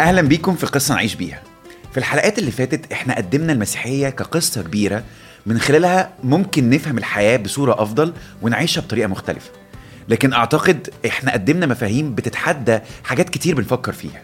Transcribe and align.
أهلا 0.00 0.22
بيكم 0.22 0.54
في 0.54 0.66
قصة 0.66 0.94
نعيش 0.94 1.14
بيها. 1.14 1.42
في 1.92 1.98
الحلقات 1.98 2.38
اللي 2.38 2.50
فاتت 2.50 2.92
إحنا 2.92 3.16
قدمنا 3.16 3.52
المسيحية 3.52 4.08
كقصة 4.08 4.62
كبيرة 4.62 5.04
من 5.46 5.58
خلالها 5.58 6.12
ممكن 6.24 6.70
نفهم 6.70 6.98
الحياة 6.98 7.36
بصورة 7.36 7.82
أفضل 7.82 8.12
ونعيشها 8.42 8.80
بطريقة 8.80 9.06
مختلفة. 9.08 9.50
لكن 10.08 10.32
أعتقد 10.32 10.90
إحنا 11.06 11.32
قدمنا 11.32 11.66
مفاهيم 11.66 12.14
بتتحدى 12.14 12.78
حاجات 13.04 13.30
كتير 13.30 13.54
بنفكر 13.54 13.92
فيها. 13.92 14.22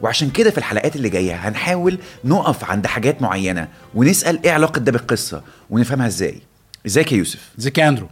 وعشان 0.00 0.30
كده 0.30 0.50
في 0.50 0.58
الحلقات 0.58 0.96
اللي 0.96 1.08
جاية 1.08 1.34
هنحاول 1.48 1.98
نقف 2.24 2.64
عند 2.64 2.86
حاجات 2.86 3.22
معينة 3.22 3.68
ونسأل 3.94 4.42
إيه 4.44 4.52
علاقة 4.52 4.78
ده 4.78 4.92
بالقصة 4.92 5.42
ونفهمها 5.70 6.06
إزاي. 6.06 6.40
إزيك 6.86 7.12
يا 7.12 7.16
يوسف؟ 7.16 7.50
إزيك 7.58 7.78
يا 7.78 7.88
أندرو؟ 7.88 8.08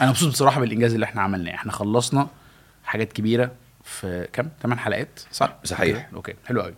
أنا 0.00 0.10
مبسوط 0.10 0.28
بصراحة 0.32 0.60
بالإنجاز 0.60 0.94
اللي 0.94 1.04
إحنا 1.06 1.22
عملناه. 1.22 1.54
إحنا 1.54 1.72
خلصنا 1.72 2.28
حاجات 2.84 3.12
كبيرة 3.12 3.50
في 3.84 4.28
كام؟ 4.32 4.50
8 4.62 4.80
حلقات 4.80 5.20
صح؟ 5.32 5.56
صحيح. 5.64 6.08
أوكي. 6.14 6.34
حلو 6.46 6.60
قوي 6.62 6.74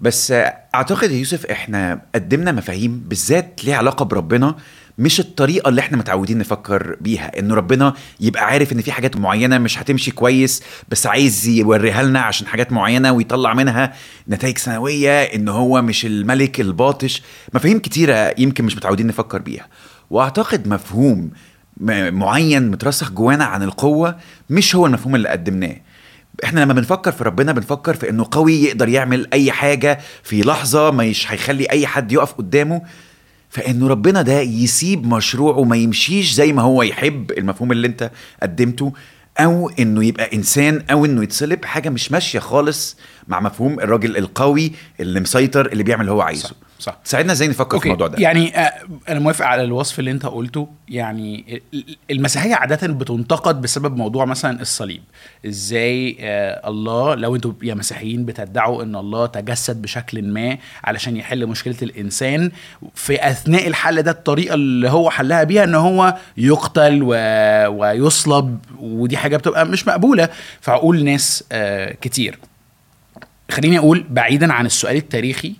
بس 0.00 0.32
أعتقد 0.74 1.10
يا 1.10 1.16
يوسف 1.16 1.46
إحنا 1.46 2.00
قدمنا 2.14 2.52
مفاهيم 2.52 2.98
بالذات 3.06 3.64
ليها 3.64 3.76
علاقة 3.76 4.04
بربنا 4.04 4.56
مش 4.98 5.20
الطريقة 5.20 5.68
اللي 5.68 5.80
إحنا 5.80 5.96
متعودين 5.96 6.38
نفكر 6.38 6.96
بيها. 7.00 7.38
انه 7.38 7.54
ربنا 7.54 7.94
يبقى 8.20 8.44
عارف 8.46 8.72
إن 8.72 8.80
في 8.82 8.92
حاجات 8.92 9.16
معينة 9.16 9.58
مش 9.58 9.78
هتمشي 9.78 10.10
كويس 10.10 10.62
بس 10.88 11.06
عايز 11.06 11.46
يوريها 11.48 12.02
لنا 12.02 12.20
عشان 12.20 12.46
حاجات 12.46 12.72
معينة 12.72 13.12
ويطلع 13.12 13.54
منها 13.54 13.92
نتائج 14.28 14.58
سنويه 14.58 15.22
إن 15.22 15.48
هو 15.48 15.82
مش 15.82 16.06
الملك 16.06 16.60
الباطش. 16.60 17.22
مفاهيم 17.54 17.78
كتيرة 17.78 18.34
يمكن 18.38 18.64
مش 18.64 18.76
متعودين 18.76 19.06
نفكر 19.06 19.38
بيها. 19.38 19.66
وأعتقد 20.10 20.68
مفهوم 20.68 21.30
معين 21.80 22.70
مترسخ 22.70 23.10
جوانا 23.10 23.44
عن 23.44 23.62
القوة 23.62 24.16
مش 24.50 24.76
هو 24.76 24.86
المفهوم 24.86 25.14
اللي 25.14 25.28
قدمناه. 25.28 25.76
إحنا 26.44 26.60
لما 26.60 26.72
بنفكر 26.72 27.12
في 27.12 27.24
ربنا 27.24 27.52
بنفكر 27.52 27.94
في 27.94 28.10
انه 28.10 28.26
قوي 28.30 28.52
يقدر 28.54 28.88
يعمل 28.88 29.28
اي 29.32 29.52
حاجة 29.52 29.98
في 30.22 30.42
لحظة 30.42 30.90
مش 30.90 31.32
هيخلي 31.32 31.64
اي 31.70 31.86
حد 31.86 32.12
يقف 32.12 32.32
قدامه. 32.32 32.82
فانه 33.50 33.88
ربنا 33.88 34.22
ده 34.22 34.40
يسيب 34.40 35.06
مشروعه 35.06 35.64
ما 35.64 35.76
يمشيش 35.76 36.32
زي 36.32 36.52
ما 36.52 36.62
هو 36.62 36.82
يحب 36.82 37.30
المفهوم 37.38 37.72
اللي 37.72 37.86
انت 37.86 38.10
قدمته 38.42 38.92
أو 39.38 39.70
انه 39.78 40.04
يبقى 40.04 40.30
انسان 40.34 40.82
أو 40.90 41.04
انه 41.04 41.22
يتصلب 41.22 41.64
حاجة 41.64 41.88
مش 41.88 42.12
ماشية 42.12 42.38
خالص 42.38 42.96
مع 43.28 43.40
مفهوم 43.40 43.80
الراجل 43.80 44.16
القوي 44.16 44.72
اللي 45.00 45.20
مسيطر 45.20 45.66
اللي 45.66 45.82
بيعمل 45.82 46.00
اللي 46.00 46.12
هو 46.12 46.20
عايزه. 46.20 46.48
صح 46.48 46.54
صح. 46.78 46.98
تساعدنا 47.04 47.32
إزاي 47.32 47.48
نفكر 47.48 47.78
في 47.78 47.84
الموضوع 47.84 48.06
ده. 48.06 48.18
يعني 48.18 48.58
آه، 48.58 48.72
أنا 49.08 49.20
موافق 49.20 49.46
على 49.46 49.62
الوصف 49.62 49.98
اللي 49.98 50.10
أنت 50.10 50.26
قلته. 50.26 50.68
يعني 50.88 51.60
ال- 51.74 51.96
المسيحية 52.10 52.54
عادة 52.54 52.86
بتنتقد 52.88 53.60
بسبب 53.60 53.96
موضوع 53.96 54.24
مثلا 54.24 54.60
الصليب. 54.60 55.02
إزاي 55.46 56.16
آه 56.20 56.68
الله 56.68 57.14
لو 57.14 57.36
أنتوا 57.36 57.52
يا 57.62 57.74
مسيحيين 57.74 58.24
بتدعوا 58.24 58.82
إن 58.82 58.96
الله 58.96 59.26
تجسد 59.26 59.82
بشكل 59.82 60.22
ما 60.22 60.58
علشان 60.84 61.16
يحل 61.16 61.46
مشكلة 61.46 61.76
الإنسان 61.82 62.50
في 62.94 63.30
أثناء 63.30 63.66
الحل 63.68 64.02
ده 64.02 64.10
الطريقة 64.10 64.54
اللي 64.54 64.90
هو 64.90 65.10
حلها 65.10 65.44
بيها 65.44 65.64
إن 65.64 65.74
هو 65.74 66.16
يقتل 66.36 67.00
و... 67.02 67.08
ويصلب 67.68 68.58
ودي 68.80 69.16
حاجة 69.16 69.36
بتبقى 69.36 69.66
مش 69.66 69.88
مقبولة. 69.88 70.28
في 70.60 70.70
عقول 70.70 71.04
ناس 71.04 71.44
آه 71.52 71.92
كتير. 72.00 72.38
خليني 73.50 73.78
أقول 73.78 74.04
بعيدا 74.10 74.52
عن 74.52 74.66
السؤال 74.66 74.96
التاريخي 74.96 75.54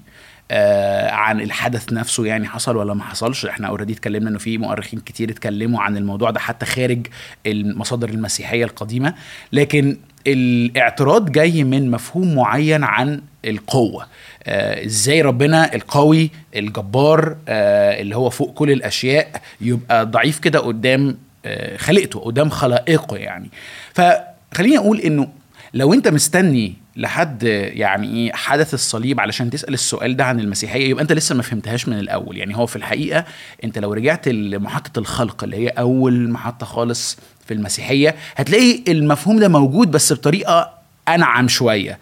آه 0.50 1.10
عن 1.10 1.40
الحدث 1.40 1.92
نفسه 1.92 2.26
يعني 2.26 2.46
حصل 2.48 2.76
ولا 2.76 2.94
ما 2.94 3.04
حصلش. 3.04 3.46
إحنا 3.46 3.68
اوريدي 3.68 3.92
اتكلمنا 3.92 4.30
إنه 4.30 4.38
في 4.38 4.58
مؤرخين 4.58 5.00
كتير 5.00 5.30
اتكلموا 5.30 5.82
عن 5.82 5.96
الموضوع 5.96 6.30
ده 6.30 6.40
حتى 6.40 6.66
خارج 6.66 7.06
المصادر 7.46 8.08
المسيحية 8.08 8.64
القديمة. 8.64 9.14
لكن 9.52 9.96
الاعتراض 10.26 11.32
جاي 11.32 11.64
من 11.64 11.90
مفهوم 11.90 12.34
معين 12.34 12.84
عن 12.84 13.22
القوة. 13.44 14.06
آه 14.44 14.84
إزاي 14.86 15.22
ربنا 15.22 15.74
القوي 15.74 16.30
الجبار 16.56 17.36
آه 17.48 18.00
اللي 18.00 18.16
هو 18.16 18.30
فوق 18.30 18.54
كل 18.54 18.70
الأشياء 18.70 19.40
يبقى 19.60 20.06
ضعيف 20.06 20.38
كده 20.38 20.58
قدام 20.58 21.16
آه 21.44 21.76
خلقته 21.76 22.20
قدام 22.20 22.50
خلائقه 22.50 23.16
يعني. 23.16 23.48
فخليني 23.94 24.78
أقول 24.78 25.00
إنه 25.00 25.28
لو 25.74 25.94
أنت 25.94 26.08
مستني 26.08 26.74
لحد 26.96 27.42
يعني 27.72 28.14
إيه 28.16 28.32
حدث 28.32 28.74
الصليب 28.74 29.20
علشان 29.20 29.50
تسأل 29.50 29.74
السؤال 29.74 30.16
ده 30.16 30.24
عن 30.24 30.40
المسيحية 30.40 30.88
يبقى 30.90 31.02
أنت 31.02 31.12
لسه 31.12 31.34
ما 31.34 31.42
فهمتهاش 31.42 31.88
من 31.88 31.98
الأول. 31.98 32.36
يعني 32.36 32.56
هو 32.56 32.66
في 32.66 32.76
الحقيقة 32.76 33.24
أنت 33.64 33.78
لو 33.78 33.92
رجعت 33.92 34.28
لمحطة 34.28 34.98
الخلق 34.98 35.44
اللي 35.44 35.56
هي 35.56 35.68
أول 35.68 36.30
محطة 36.30 36.66
خالص 36.66 37.18
في 37.46 37.54
المسيحية 37.54 38.16
هتلاقي 38.36 38.82
المفهوم 38.88 39.38
ده 39.38 39.48
موجود 39.48 39.90
بس 39.90 40.12
بطريقة 40.12 40.70
أنعم 41.08 41.48
شوية. 41.48 41.98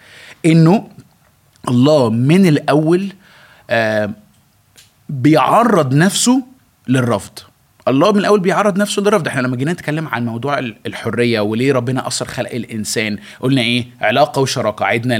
إنه 0.47 0.89
الله 1.69 2.11
من 2.11 2.47
الأول 2.47 3.13
آه 3.71 4.11
بيعرض 5.09 5.95
نفسه 5.95 6.43
للرفض. 6.89 7.39
الله 7.89 8.13
من 8.13 8.19
الأول 8.19 8.41
بيعرض 8.41 8.79
نفسه 8.79 9.03
للرفض. 9.03 9.27
إحنا 9.29 9.41
لما 9.41 9.57
جينا 9.57 9.73
نتكلم 9.73 10.09
عن 10.09 10.25
موضوع 10.25 10.59
ال- 10.59 10.77
الحرية 10.87 11.41
وليه 11.41 11.73
ربنا 11.73 12.07
أثر 12.07 12.25
خلق 12.29 12.51
الإنسان 12.51 13.19
قلنا 13.41 13.61
إيه؟ 13.61 13.87
علاقة 14.01 14.43
وشراكة. 14.43 14.85
عدنا 14.87 15.15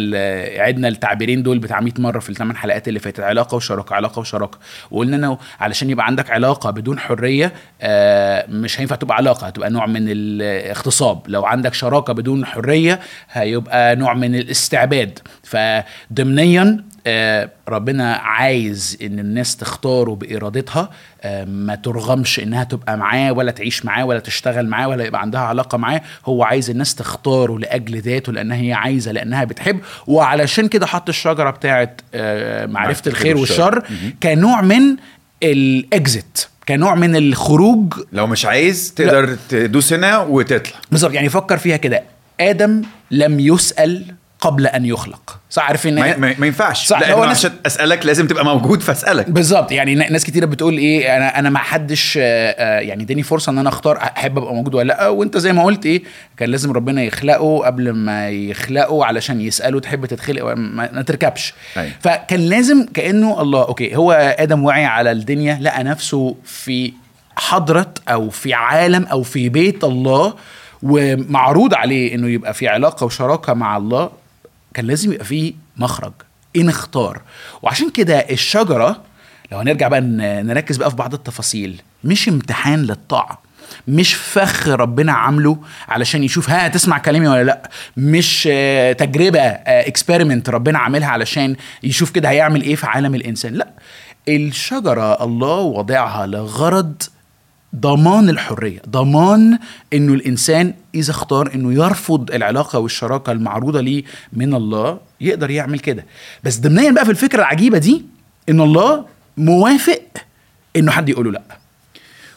عدنا 0.63 0.89
التعبيرين 0.89 1.43
دول 1.43 1.59
بتاع 1.59 1.81
100 1.81 1.93
مرة 1.99 2.19
في 2.19 2.31
الثمان 2.31 2.57
حلقات 2.57 2.89
اللي 2.89 2.99
فاتت. 3.01 3.21
علاقة 3.21 3.55
وشراكة 3.55 3.95
علاقة 3.95 4.21
وشراكة. 4.21 4.59
وقلنا 4.91 5.17
إنه 5.17 5.39
علشان 5.61 5.91
يبقى 5.91 6.07
عندك 6.07 6.31
علاقة 6.31 6.71
بدون 6.71 6.99
حرية 6.99 7.53
آه 7.81 8.47
مش 8.49 8.81
هينفع 8.81 8.97
تبقى 8.97 9.17
علاقة 9.17 9.47
هتبقى 9.47 9.71
نوع 9.71 9.87
من 9.87 10.05
الاغتصاب. 10.09 11.23
لو 11.29 11.45
عندك 11.47 11.75
شراكة 11.75 12.13
بدون 12.13 12.47
حرية 12.47 13.01
هيبقى 13.31 13.97
نوع 13.97 14.15
من 14.15 14.35
الاستعباد. 14.35 15.19
فضمنيا 15.43 16.85
آه، 17.07 17.51
ربنا 17.69 18.15
عايز 18.15 18.99
إن 19.03 19.19
الناس 19.19 19.57
تختاره 19.57 20.15
بإرادتها 20.15 20.91
آه، 21.23 21.45
ما 21.45 21.75
ترغمش 21.75 22.41
إنها 22.41 22.65
تبقى 22.65 22.97
معاه 22.97 23.33
ولا 23.33 23.51
تعيش 23.51 23.85
معاه 23.85 24.05
ولا 24.05 24.19
تشتغل 24.21 24.69
معاه 24.69 24.89
ولا 24.89 25.05
يبقى 25.05 25.21
عندها 25.21 25.41
علاقة 25.41 25.79
معاه. 25.79 26.01
هو 26.27 26.43
عايز 26.45 26.71
الناس 26.71 26.95
تختاره 26.95 27.59
لأجل 27.59 28.01
ذاته 28.01 28.33
لأنها 28.33 28.57
هي 28.57 28.73
عايزة 28.73 29.13
لأنها 29.13 29.45
بتحب. 29.45 29.81
وعلشان 30.07 30.69
كده 30.69 30.87
حط 30.87 31.09
الشجرة 31.09 31.51
بتاعت 31.51 32.01
آه، 32.15 32.67
معرفة 32.67 33.03
الخير 33.07 33.37
والشر 33.37 33.83
كنوع 34.23 34.61
من 34.61 34.97
الاكزit 35.45 36.47
كنوع 36.69 36.95
من 36.95 37.17
الخروج. 37.17 37.95
لو 38.13 38.27
مش 38.27 38.47
عايز 38.47 38.95
تقدر 38.95 39.37
تدوس 39.49 39.93
هنا 39.93 40.19
وتطلع. 40.19 40.77
بالظبط 40.91 41.13
يعني 41.13 41.29
فكر 41.29 41.57
فيها 41.59 41.77
كده. 41.77 42.03
آدم 42.41 42.83
لم 43.11 43.41
يسأل 43.41 44.05
قبل 44.47 44.67
أن 44.67 44.85
يخلق. 44.85 45.39
صح 45.51 45.69
عارف 45.69 45.87
ان 45.87 45.95
ما, 45.95 46.17
ما, 46.17 46.35
ما 46.39 46.47
ينفعش. 46.47 46.87
صح، 46.87 47.01
ناس- 47.01 47.11
عشان 47.39 47.53
أسألك 47.67 48.07
لازم 48.07 48.27
تبقى 48.27 48.45
موجود 48.45 48.81
فأسألك. 48.83 49.31
بالظبط. 49.31 49.73
يعني 49.73 49.95
ناس 49.95 50.25
كتيرة 50.25 50.47
بتقول 50.47 50.79
إيه 50.79 51.17
أنا 51.17 51.39
أنا 51.39 51.51
ما 51.51 51.59
حدش 51.59 52.19
آه، 52.23 52.23
آه، 52.51 52.81
يعني 52.81 53.03
اداني 53.03 53.23
فرصة 53.23 53.51
إن 53.53 53.59
أنا 53.59 53.69
أختار 53.69 53.97
أحب 53.99 54.39
أبقى 54.39 54.55
موجود 54.55 54.75
ولا 54.75 54.89
لأ. 54.89 55.09
وأنت 55.09 55.39
زي 55.39 55.53
ما 55.53 55.65
قلت 55.65 55.87
إيه 55.87 56.03
كان 56.37 56.51
لازم 56.51 56.73
ربنا 56.73 57.03
يخلقه 57.03 57.59
قبل 57.67 57.91
ما 57.91 58.31
يخلقه 58.31 59.05
علشان 59.05 59.41
يسأله 59.41 59.81
تحب 59.81 60.07
تتخلق 60.07 60.45
ما, 60.45 60.89
ما 60.93 61.03
تركبش. 61.03 61.55
أيوة. 61.77 61.93
فكان 62.01 62.41
لازم 62.41 62.87
كأنه 62.95 63.41
الله 63.43 63.63
أوكي 63.65 63.97
هو 63.97 64.13
آدم 64.39 64.65
وعي 64.65 64.85
على 64.85 65.11
الدنيا 65.13 65.59
لقى 65.61 65.85
نفسه 65.85 66.37
في 66.45 66.93
حضرة 67.37 67.95
أو 68.09 68.31
في 68.31 68.55
عالم 68.55 69.05
أو 69.07 69.23
في 69.23 69.49
بيت 69.49 69.85
الله 69.85 70.35
ومعروض 70.83 71.75
عليه 71.75 72.15
إنه 72.15 72.29
يبقى 72.29 72.55
في 72.55 72.69
علاقة 72.69 73.05
وشراكة 73.07 73.55
مع 73.55 73.77
الله. 73.77 74.11
كان 74.75 74.87
لازم 74.87 75.13
يبقى 75.13 75.25
فيه 75.25 75.53
مخرج 75.77 76.13
ان 76.57 76.69
اختار 76.69 77.23
وعشان 77.63 77.91
كده 77.91 78.19
الشجرة 78.19 79.03
لو 79.53 79.59
هنرجع 79.59 79.89
بقى 79.89 80.01
نركز 80.01 80.77
بقى 80.77 80.91
في 80.91 80.97
بعض 80.97 81.15
التفاصيل 81.15 81.83
مش 82.05 82.29
امتحان 82.29 82.83
للطاعة 82.83 83.43
مش 83.89 84.15
فخ 84.15 84.69
ربنا 84.69 85.13
عامله 85.13 85.59
علشان 85.89 86.25
يشوف 86.25 86.51
ها 86.51 86.69
تسمع 86.69 86.99
كلامي 86.99 87.29
ولا 87.29 87.45
لأ؟ 87.45 87.71
مش 87.97 88.49
آه، 88.53 88.93
تجربة 88.93 89.41
اكسبيرمنت 89.41 90.49
ربنا 90.51 90.79
عاملها 90.79 91.09
علشان 91.09 91.57
يشوف 91.83 92.11
كده 92.11 92.31
هيعمل 92.31 92.63
إيه 92.63 92.75
في 92.77 92.87
عالم 92.87 93.15
الإنسان. 93.15 93.55
لأ 93.55 93.69
الشجرة 94.29 95.25
الله 95.25 95.57
وضعها 95.61 96.27
لغرض 96.27 97.03
ضمان 97.75 98.29
الحرية 98.29 98.83
ضمان 98.89 99.59
إنه 99.93 100.15
الإنسان 100.15 100.75
إذا 100.95 101.11
اختار 101.11 101.55
إنه 101.55 101.73
يرفض 101.73 102.31
العلاقة 102.31 102.79
والشراكة 102.79 103.33
المعروضة 103.33 103.81
ليه 103.81 104.05
من 104.33 104.55
الله 104.55 105.01
يقدر 105.21 105.51
يعمل 105.51 105.79
كده. 105.79 106.05
بس 106.45 106.59
ضمنيا 106.61 106.91
بقى 106.91 107.05
في 107.05 107.11
الفكرة 107.11 107.39
العجيبة 107.39 107.79
دي 107.79 108.05
إن 108.49 108.61
الله 108.61 109.07
موافق 109.37 110.03
إنه 110.77 110.93
حد 110.93 111.09
يقوله 111.09 111.31
لأ. 111.31 111.43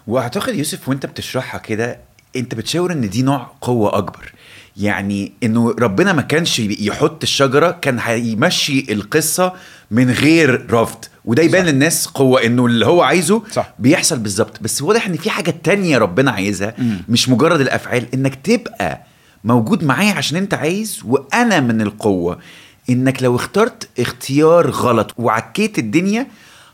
وأعتقد 0.07 0.55
يوسف 0.55 0.89
وأنت 0.89 1.05
بتشرحها 1.05 1.59
كده 1.59 1.99
أنت 2.35 2.55
بتشاور 2.55 2.91
إن 2.91 3.09
دي 3.09 3.21
نوع 3.21 3.51
قوة 3.61 3.97
أكبر. 3.97 4.31
يعني 4.77 5.31
إنه 5.43 5.75
ربنا 5.79 6.13
ما 6.13 6.21
كانش 6.21 6.59
يحط 6.59 7.23
الشجرة 7.23 7.71
كان 7.71 7.99
هيمشي 7.99 8.93
القصة 8.93 9.53
من 9.91 10.11
غير 10.11 10.73
رفض. 10.73 11.05
وده 11.27 11.43
يبان. 11.43 11.65
للناس 11.65 12.07
قوة 12.07 12.43
إنه 12.45 12.65
اللي 12.65 12.85
هو 12.85 13.01
عايزه 13.01 13.41
صح. 13.51 13.73
بيحصل 13.79 14.19
بالظبط 14.19 14.57
بس 14.61 14.81
واضح 14.81 15.05
إن 15.07 15.17
في 15.17 15.29
حاجة 15.29 15.55
تانية 15.63 15.97
ربنا 15.97 16.31
عايزها 16.31 16.73
مم. 16.77 17.01
مش 17.09 17.29
مجرد 17.29 17.61
الأفعال 17.61 18.05
إنك 18.13 18.35
تبقى 18.35 19.01
موجود 19.43 19.83
معايا 19.83 20.13
عشان 20.13 20.37
أنت 20.37 20.53
عايز 20.53 21.01
وأنا 21.05 21.59
من 21.59 21.81
القوة 21.81 22.37
إنك 22.89 23.23
لو 23.23 23.35
اخترت 23.35 23.87
اختيار 23.99 24.69
غلط 24.69 25.13
وعكيت 25.17 25.79
الدنيا 25.79 26.27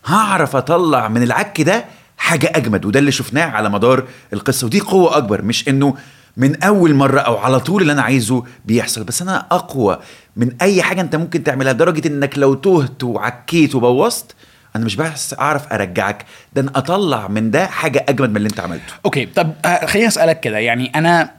هعرف 0.06 0.56
أطلع 0.56 1.08
من 1.08 1.24
العك 1.24 1.62
ده 1.62 1.86
حاجة 2.18 2.52
أجمد 2.56 2.86
وده 2.86 3.00
اللي 3.00 3.12
شفناه 3.12 3.46
على 3.46 3.70
مدار 3.70 4.04
القصة 4.34 4.66
ودي 4.68 4.80
قوة 4.80 5.18
أكبر 5.18 5.42
مش 5.42 5.68
إنه 5.68 5.96
من 6.38 6.63
أول 6.63 6.94
مرة 6.94 7.19
أو 7.19 7.38
على 7.38 7.59
طول 7.59 7.81
اللي 7.81 7.94
أنا 7.94 8.01
عايزه 8.01 8.44
بيحصل. 8.65 9.03
بس 9.03 9.21
أنا 9.21 9.45
أقوى 9.51 10.00
من 10.35 10.51
أي 10.62 10.81
حاجة 10.83 11.01
أنت 11.01 11.15
ممكن 11.15 11.44
تعملها 11.44 11.74
لدرجه 11.74 12.07
إنك 12.07 12.38
لو 12.38 12.53
تهت 12.53 13.03
وعكيت 13.03 13.75
وبوظت 13.75 14.35
أنا 14.75 14.85
مش 14.85 14.95
بس 14.95 15.33
أعرف 15.39 15.74
أرجعك 15.74 16.25
ده 16.53 16.62
أنا 16.62 16.71
أطلع 16.75 17.27
من 17.27 17.51
ده 17.51 17.68
حاجة 17.68 18.06
أجمد 18.09 18.30
من 18.30 18.38
اللي 18.38 18.50
أنت 18.50 18.59
عملته. 18.59 18.94
okay 19.06 19.25
طب 19.25 19.53
آه، 19.65 19.85
خليني 19.85 20.07
أسألك 20.07 20.39
كده 20.39 20.57
يعني 20.57 20.91
أنا 20.95 21.31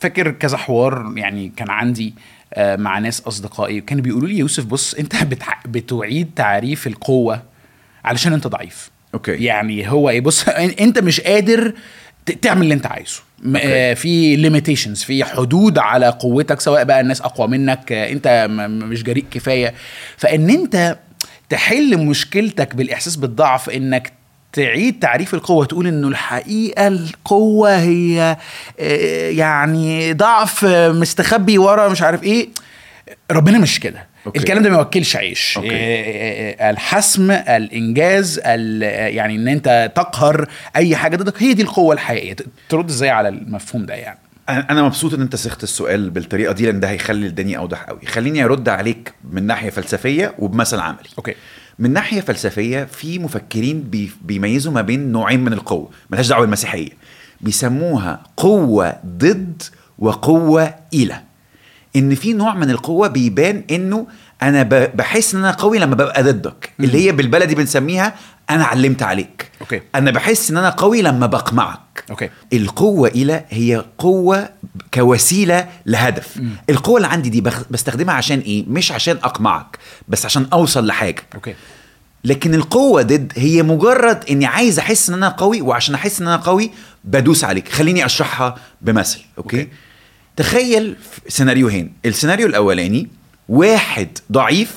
فاكر 0.00 0.30
كذا 0.30 0.56
حوار 0.56 1.12
يعني 1.16 1.52
كان 1.56 1.70
عندي 1.70 2.14
آه، 2.54 2.76
مع 2.76 2.98
ناس 2.98 3.20
أصدقائي 3.20 3.80
كانوا 3.80 4.02
بيقولوا 4.04 4.28
لي 4.28 4.38
يوسف 4.38 4.64
بص 4.64 4.94
أنت 4.94 5.24
بتع... 5.30 5.54
بتعيد 5.66 6.30
تعريف 6.36 6.86
القوة 6.86 7.42
علشان 8.04 8.32
أنت 8.32 8.46
ضعيف. 8.46 8.90
okay. 9.14 9.32
يعني 9.32 9.90
هو 9.90 10.10
إيه 10.10 10.20
بص 10.20 10.48
أنت 10.80 10.98
مش 10.98 11.20
قادر 11.20 11.72
تعمل 12.42 12.62
اللي 12.62 12.74
انت 12.74 12.86
عايزه. 12.86 13.20
okay. 13.46 13.60
آه، 13.64 13.94
في 13.94 14.36
limitations 14.36 15.02
في 15.02 15.24
حدود 15.24 15.78
على 15.78 16.08
قوتك 16.08 16.60
سواء 16.60 16.84
بقى 16.84 17.00
الناس 17.00 17.20
أقوى 17.20 17.48
منك 17.48 17.92
آه، 17.92 18.12
انت 18.12 18.46
مش 18.70 19.02
جريء 19.02 19.24
كفاية. 19.30 19.74
فإن 20.16 20.50
انت 20.50 20.98
تحل 21.48 21.98
مشكلتك 21.98 22.74
بالإحساس 22.74 23.16
بالضعف 23.16 23.70
إنك 23.70 24.12
تعيد 24.52 24.98
تعريف 24.98 25.34
القوة 25.34 25.64
تقول 25.64 25.86
إنه 25.86 26.08
الحقيقة 26.08 26.86
القوة 26.88 27.76
هي 27.76 28.36
آه، 28.80 29.30
يعني 29.30 30.12
ضعف 30.12 30.64
مستخبي 30.64 31.58
ورا 31.58 31.88
مش 31.88 32.02
عارف 32.02 32.22
إيه 32.22 32.48
ربنا 33.30 33.58
مش 33.58 33.80
كده. 33.80 34.09
okay. 34.26 34.38
الكلام 34.38 34.62
ده 34.62 34.70
ما 34.70 34.76
يوكلش 34.76 35.16
عيش. 35.16 35.56
okay. 35.56 35.68
آه، 35.72 36.56
آه، 36.60 36.70
الحسم 36.70 37.30
الإنجاز 37.30 38.40
ال- 38.46 38.84
آه، 38.84 38.88
يعني 39.08 39.34
إن 39.36 39.48
أنت 39.48 39.92
تقهر 39.96 40.48
أي 40.76 40.96
حاجة 40.96 41.16
ضدك 41.16 41.42
هي 41.42 41.54
دي 41.54 41.62
القوة 41.62 41.94
الحقيقية. 41.94 42.36
ترد 42.68 42.88
إزاي 42.88 43.10
على 43.10 43.28
المفهوم 43.28 43.86
ده 43.86 43.94
يعني؟ 43.94 44.18
أنا 44.48 44.70
أنا 44.70 44.82
مبسوط 44.82 45.14
إن 45.14 45.20
أنت 45.20 45.36
صيغت 45.36 45.62
السؤال 45.62 46.10
بالطريقة 46.10 46.52
دي 46.52 46.66
لأن 46.66 46.80
ده 46.80 46.90
هيخلي 46.90 47.26
الدنيا 47.26 47.58
أوضح 47.58 47.82
قوي 47.82 48.06
خليني 48.06 48.44
أرد 48.44 48.68
عليك 48.68 49.12
من 49.30 49.46
ناحية 49.46 49.70
فلسفية 49.70 50.34
وبمثل 50.38 50.80
عملي. 50.80 51.08
okay. 51.18 51.34
من 51.78 51.92
ناحية 51.92 52.20
فلسفية 52.20 52.84
في 52.84 53.18
مفكرين 53.18 53.80
بي 53.82 54.10
بيميزوا 54.22 54.72
ما 54.72 54.82
بين 54.82 55.12
نوعين 55.12 55.40
من 55.40 55.52
القوة 55.52 55.90
ملهاش 56.10 56.28
دعوة 56.28 56.40
بالمسيحية. 56.40 56.88
بيسموها 57.40 58.22
قوة 58.36 58.96
ضد 59.06 59.62
وقوة 59.98 60.74
إلى. 60.94 61.20
إن 61.96 62.14
في 62.14 62.32
نوع 62.32 62.54
من 62.54 62.70
القوة 62.70 63.08
بيبان 63.08 63.64
إنه 63.70 64.06
أنا 64.42 64.62
بحس 64.94 65.34
إن 65.34 65.40
أنا 65.40 65.50
قوي 65.50 65.78
لما 65.78 65.94
ببقى 65.94 66.22
ضدك 66.22 66.70
اللي 66.80 67.06
هي 67.06 67.12
بالبلدي 67.12 67.54
بنسميها 67.54 68.14
أنا 68.50 68.64
علمت 68.64 69.02
عليك. 69.02 69.50
okay. 69.60 69.82
أنا 69.94 70.10
بحس 70.10 70.50
إن 70.50 70.56
أنا 70.56 70.70
قوي 70.70 71.02
لما 71.02 71.26
بقمعك. 71.26 72.04
okay. 72.10 72.30
القوة 72.52 73.08
إلى 73.08 73.44
هي 73.48 73.84
قوة 73.98 74.48
كوسيلة 74.94 75.68
لهدف. 75.86 76.40
القوة 76.70 76.96
اللي 76.96 77.08
عندي 77.08 77.28
دي 77.28 77.40
بستخدمها 77.70 78.14
عشان 78.14 78.38
إيه؟ 78.38 78.64
مش 78.68 78.92
عشان 78.92 79.16
أقمعك 79.16 79.78
بس 80.08 80.24
عشان 80.24 80.46
أوصل 80.52 80.86
لحاجة. 80.86 81.22
okay. 81.34 81.54
لكن 82.24 82.54
القوة 82.54 83.02
ضد 83.02 83.32
هي 83.36 83.62
مجرد 83.62 84.24
إني 84.30 84.46
عايز 84.46 84.78
أحس 84.78 85.08
إن 85.08 85.14
أنا 85.14 85.28
قوي 85.28 85.60
وعشان 85.60 85.94
أحس 85.94 86.20
إن 86.20 86.26
أنا 86.28 86.36
قوي 86.36 86.70
بدوس 87.04 87.44
عليك. 87.44 87.68
خليني 87.68 88.06
أشرحها 88.06 88.56
بمثل 88.80 89.20
okay, 89.38 89.60
okay. 89.60 89.68
تخيل 90.36 90.96
سيناريوهين 91.28 91.92
السيناريو 92.06 92.46
الأولاني 92.46 93.08
واحد 93.48 94.08
ضعيف 94.32 94.74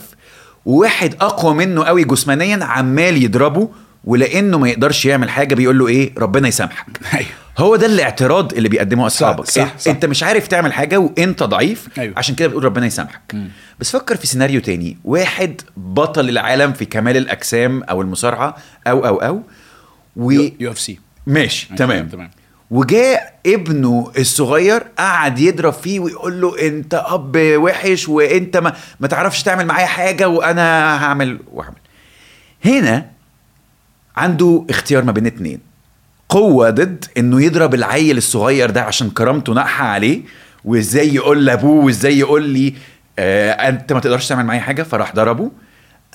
وواحد 0.66 1.16
أقوى 1.22 1.54
منه 1.54 1.84
قوي 1.84 2.04
جسمانيا 2.04 2.64
عمال 2.66 3.24
يضربه 3.24 3.70
ولأنه 4.06 4.58
ما 4.60 4.70
يقدرش 4.70 5.06
يعمل 5.06 5.30
حاجة 5.30 5.56
بيقول 5.56 5.80
له 5.80 5.88
إيه؟ 5.88 6.14
ربنا 6.18 6.48
يسامحك. 6.48 6.86
أيوه. 7.14 7.26
هو 7.58 7.76
ده 7.76 7.86
الاعتراض 7.86 8.54
اللي 8.54 8.70
بيقدمه 8.70 9.08
اصحابك 9.08 9.46
صح، 9.50 9.76
إن- 9.76 9.80
صح. 9.80 9.92
أنت 9.92 10.06
مش 10.06 10.24
عارف 10.24 10.48
تعمل 10.48 10.74
حاجة 10.74 10.98
وأنت 10.98 11.44
ضعيف 11.44 11.88
أيوة. 11.98 12.14
عشان 12.18 12.36
كده 12.36 12.48
بتقول 12.48 12.64
ربنا 12.64 12.86
يسامحك. 12.86 13.36
بس 13.80 13.92
فكر 13.92 14.16
في 14.16 14.28
سيناريو 14.28 14.62
تاني. 14.62 14.98
واحد 15.04 15.62
بطل 15.78 16.30
العالم 16.30 16.74
في 16.74 16.86
كمال 16.86 17.18
الأجسام 17.18 17.84
أو 17.84 18.02
المصارعة 18.02 18.56
أو 18.88 19.06
أو 19.08 19.16
أو 19.18 19.42
و... 20.16 20.32
UFC. 20.32 21.00
ماشي 21.28 21.68
تمام. 21.78 22.08
تمام. 22.08 22.32
وجاء 22.74 23.40
ابنه 23.46 24.12
الصغير 24.18 24.84
قعد 24.98 25.40
يضرب 25.40 25.74
فيه 25.74 26.00
ويقول 26.00 26.42
له 26.42 26.68
أنت 26.68 26.94
أب 27.08 27.36
وحش 27.38 28.10
وأنت 28.10 28.58
ما, 28.58 28.74
ما 29.00 29.08
تعرفش 29.08 29.44
تعمل 29.44 29.66
معايا 29.66 29.86
حاجة 29.86 30.30
وأنا 30.30 30.96
هعمل 31.06 31.40
واعمل 31.52 31.76
هنا 32.66 33.06
عنده 34.18 34.66
اختيار 34.70 35.04
ما 35.04 35.12
بين 35.12 35.26
اتنين. 35.26 35.60
قوة 36.30 36.70
ضد 36.70 37.06
إنه 37.18 37.42
يضرب 37.42 37.74
العيل 37.74 38.18
الصغير 38.18 38.70
ده 38.70 38.82
عشان 38.82 39.10
كرامته 39.10 39.54
ناقحة 39.54 39.86
عليه 39.86 40.22
وإزاي 40.66 41.16
يقول 41.16 41.46
لأبوه 41.46 41.86
وإزاي 41.86 42.20
يقول 42.20 42.44
لي 42.50 42.74
آه 43.20 43.52
أنت 43.52 43.94
ما 43.94 44.00
تقدرش 44.00 44.28
تعمل 44.28 44.46
معايا 44.46 44.62
حاجة؟ 44.62 44.84
فراح 44.84 45.16
ضربه. 45.16 45.52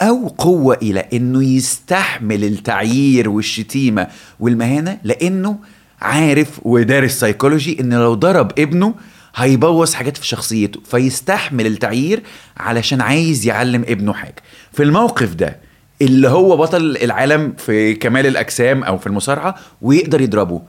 أو 0.00 0.28
قوة 0.28 0.78
إلى 0.82 1.04
إنه 1.12 1.44
يستحمل 1.44 2.44
التعيير 2.44 3.28
والشتيمة 3.28 4.06
والمهانة 4.40 4.98
لأنه 5.04 5.58
عارف 6.00 6.60
ودارس 6.62 7.20
سيكولوجي 7.20 7.80
إن 7.80 7.94
لو 7.94 8.14
ضرب 8.14 8.52
ابنه 8.58 8.94
هيبوظ 9.36 9.94
حاجات 9.94 10.16
في 10.16 10.26
شخصيته 10.26 10.80
فيستحمل 10.90 11.66
التعيير 11.66 12.22
علشان 12.56 13.00
عايز 13.00 13.46
يعلم 13.46 13.82
ابنه 13.88 14.12
حاجة. 14.12 14.34
في 14.72 14.82
الموقف 14.82 15.34
ده 15.34 15.56
اللي 16.02 16.28
هو 16.28 16.56
بطل 16.56 16.96
العالم 17.02 17.52
في 17.58 17.94
كمال 17.94 18.26
الأجسام 18.26 18.84
أو 18.84 18.98
في 18.98 19.06
المصارعة 19.06 19.54
ويقدر 19.82 20.20
يضربه 20.20 20.62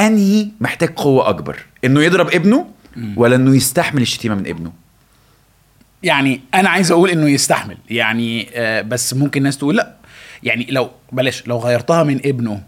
أنهي 0.00 0.48
محتاج 0.60 0.88
قوة 0.88 1.28
أكبر 1.28 1.58
إنه 1.84 2.02
يضرب 2.02 2.28
ابنه 2.34 2.66
ولا 3.16 3.36
إنه 3.36 3.56
يستحمل 3.56 4.02
الشتيمة 4.02 4.34
من 4.34 4.46
ابنه؟ 4.46 4.72
يعني 6.02 6.40
أنا 6.54 6.68
عايز 6.68 6.90
أقول 6.90 7.10
إنه 7.10 7.28
يستحمل 7.30 7.76
يعني 7.90 8.48
آه 8.54 8.82
بس 8.82 9.14
ممكن 9.14 9.42
ناس 9.42 9.58
تقول 9.58 9.76
لأ. 9.76 9.92
يعني 10.42 10.66
لو 10.70 10.90
بلاش 11.12 11.46
لو 11.46 11.58
غيرتها 11.58 12.02
من 12.02 12.20
ابنه 12.24 12.62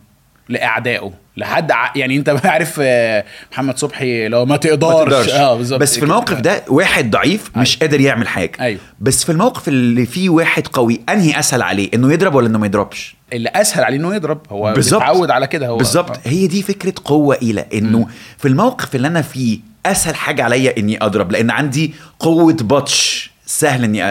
لأعدائه 0.49 1.12
لحد 1.37 1.73
ع... 1.73 1.93
يعني 1.96 2.17
أنت 2.17 2.29
عارف 2.44 2.76
آه 2.82 3.25
محمد 3.52 3.79
صبحي 3.79 4.29
لو 4.29 4.44
ما 4.44 4.56
تقدرش, 4.56 4.93
ما 4.93 5.05
تقدرش. 5.05 5.31
آه 5.31 5.56
بالظبط. 5.56 5.81
بس 5.81 5.96
في. 5.99 6.02
الموقف 6.02 6.41
ده 6.41 6.62
واحد 6.69 7.11
ضعيف 7.11 7.50
مش 7.56 7.76
قادر 7.76 8.00
يعمل 8.00 8.29
حاجة. 8.29 8.52
أيوه. 8.60 8.81
بس 9.01 9.24
في 9.24 9.32
الموقف 9.32 9.69
اللي 9.69 10.06
فيه 10.06 10.29
واحد 10.29 10.67
قوي 10.67 11.01
أنهي 11.08 11.39
أسهل 11.39 11.63
عليه؟ 11.63 11.91
إنه 11.94 12.13
يضرب 12.13 12.34
ولا 12.34 12.46
إنه 12.46 12.58
ما 12.58 12.67
يضربش؟ 12.67 13.17
اللي 13.32 13.48
أسهل 13.48 13.84
عليه 13.84 13.96
إنه 13.96 14.15
يضرب. 14.15 14.41
هو 14.51 14.72
بالظبط. 14.72 15.01
بيتعود 15.03 15.31
على 15.31 15.46
كده 15.46 15.69
هو. 15.69 15.77
بالظبط. 15.77 16.10
آه. 16.17 16.20
هي 16.24 16.46
دي 16.46 16.63
فكرة 16.63 16.94
قوة 17.05 17.34
إلى 17.43 17.67
إنه 17.74 18.06
في 18.39 18.48
الموقف 18.48 18.94
اللي 18.96 19.08
أنا 19.08 19.22
فيه 19.22 19.58
أسهل 19.86 20.15
حاجة 20.15 20.44
عليا 20.44 20.79
إني 20.79 20.98
أضرب 21.05 21.32
لأن 21.32 21.51
عندي 21.51 21.94
قوة 22.19 22.53
بطش 22.60 23.31
سهل 23.46 23.84
إني 23.84 24.05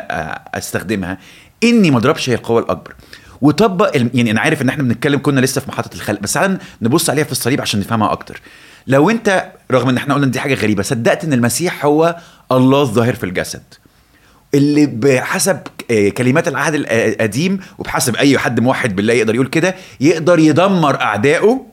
أستخدمها. 0.55 1.17
إني 1.63 1.91
ما 1.91 1.97
أضربش 1.97 2.29
هي 2.29 2.33
القوة 2.35 2.59
الأكبر. 2.61 2.93
وطبق 3.43 3.95
يعني 4.13 4.31
أنا 4.31 4.41
عارف 4.41 4.61
إن 4.61 4.69
إحنا 4.69 4.83
بنتكلم 4.83 5.19
كنا 5.19 5.39
لسه 5.39 5.61
في 5.61 5.69
محطة 5.69 5.95
الخلق 5.95 6.19
بس 6.19 6.33
تعالى 6.33 6.57
نبص 6.81 7.09
عليها 7.09 7.23
في 7.23 7.31
الصليب 7.31 7.61
عشان 7.61 7.79
نفهمها 7.79 8.11
أكتر. 8.11 8.41
لو 8.87 9.09
أنت 9.09 9.51
رغم 9.71 9.89
إن 9.89 9.97
إحنا 9.97 10.13
قلنا 10.13 10.27
دي 10.27 10.39
حاجة 10.39 10.53
غريبة 10.53 10.83
صدقت 10.83 11.23
إن 11.23 11.33
المسيح 11.33 11.85
هو 11.85 12.15
الله 12.51 12.81
الظاهر 12.81 13.13
في 13.15 13.23
الجسد. 13.23 13.61
اللي 14.53 14.85
بحسب 14.85 15.59
آه، 15.91 16.09
كلمات 16.09 16.47
العهد 16.47 16.73
القديم 16.87 17.59
وبحسب 17.77 18.15
أي 18.15 18.37
حد 18.37 18.59
موحد 18.59 18.95
بالله 18.95 19.13
يقدر 19.13 19.35
يقول 19.35 19.47
كده 19.47 19.75
يقدر 19.99 20.39
يدمر 20.39 21.01
أعدائه 21.01 21.65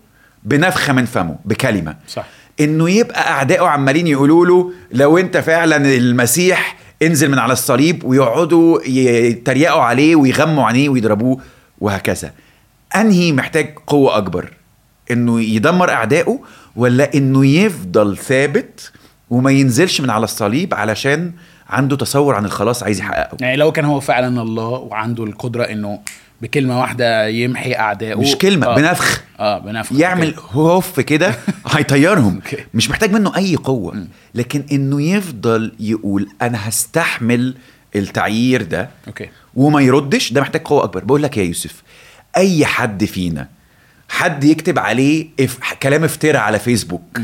بنفخة 0.44 0.92
من 0.92 1.04
فمه 1.04 1.36
بكلمة. 1.44 1.96
صح. 2.08 2.26
إنه 2.60 2.90
يبقى 2.90 3.30
أعدائه 3.30 3.66
عمالين 3.66 4.06
يقولوا 4.06 4.46
له 4.46 4.72
لو 4.92 5.18
أنت 5.18 5.36
فعلا 5.36 5.76
المسيح 5.76 6.76
انزل 7.02 7.30
من 7.30 7.38
على 7.38 7.52
الصليب 7.52 8.04
ويقعدوا 8.04 8.80
يتريقوا 8.86 9.82
عليه 9.82 10.16
ويغموا 10.16 10.64
عليه 10.64 10.88
ويضربوه. 10.88 11.40
وهكذا. 11.80 12.32
أنهي 12.96 13.32
محتاج 13.32 13.74
قوة 13.86 14.16
أكبر؟ 14.16 14.52
إنه 15.10 15.40
يدمر 15.40 15.90
أعدائه 15.90 16.40
ولا 16.76 17.14
إنه 17.14 17.46
يفضل 17.46 18.16
ثابت 18.16 18.92
وما 19.30 19.50
ينزلش 19.50 20.00
من 20.00 20.10
على 20.10 20.24
الصليب 20.24 20.74
علشان 20.74 21.32
عنده 21.70 21.96
تصور 21.96 22.34
عن 22.34 22.44
الخلاص 22.44 22.82
عايز 22.82 23.00
يحققه؟ 23.00 23.36
يعني 23.40 23.56
لو 23.56 23.72
كان 23.72 23.84
هو 23.84 24.00
فعلا 24.00 24.42
الله 24.42 24.68
وعنده 24.68 25.24
القدرة 25.24 25.64
إنه 25.64 26.00
بكلمة 26.42 26.80
واحدة 26.80 27.26
يمحي 27.28 27.74
أعدائه 27.74 28.14
مش 28.14 28.34
كلمة 28.34 28.66
آه. 28.66 28.76
بنفخ. 28.76 29.22
آه 29.40 29.58
بنفخ. 29.58 29.92
يعمل 29.92 30.34
okay. 30.34 30.46
هوف 30.52 31.00
كده 31.00 31.34
هيطيرهم. 31.72 32.34
okay. 32.34 32.56
مش 32.74 32.90
محتاج 32.90 33.12
منه 33.12 33.36
أي 33.36 33.56
قوة. 33.56 34.06
لكن 34.34 34.64
إنه 34.72 35.02
يفضل 35.02 35.72
يقول 35.80 36.28
أنا 36.42 36.68
هستحمل 36.68 37.54
التعيير 37.96 38.62
ده. 38.62 38.88
okay. 39.06 39.28
وما 39.54 39.80
يردش 39.80 40.32
ده 40.32 40.40
محتاج 40.40 40.62
قوة 40.62 40.84
أكبر. 40.84 41.04
بقول 41.04 41.22
لك 41.22 41.36
يا 41.36 41.42
يوسف 41.42 41.82
أي 42.36 42.66
حد 42.66 43.04
فينا 43.04 43.48
حد 44.08 44.44
يكتب 44.44 44.78
عليه 44.78 45.26
اف... 45.40 45.58
كلام 45.82 46.04
افتراء 46.04 46.42
على 46.42 46.58
فيسبوك 46.58 47.20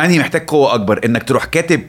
أنهي 0.00 0.18
محتاج 0.18 0.44
قوة 0.44 0.74
أكبر؟ 0.74 1.00
إنك 1.04 1.22
تروح 1.22 1.44
كاتب 1.44 1.82